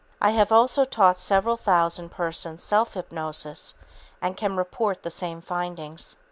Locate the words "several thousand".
1.19-2.09